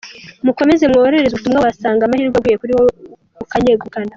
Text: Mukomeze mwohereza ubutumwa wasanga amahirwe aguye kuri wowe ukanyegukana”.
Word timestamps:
Mukomeze 0.45 0.83
mwohereza 0.91 1.31
ubutumwa 1.35 1.59
wasanga 1.65 2.01
amahirwe 2.05 2.37
aguye 2.39 2.55
kuri 2.61 2.75
wowe 2.77 2.91
ukanyegukana”. 3.43 4.09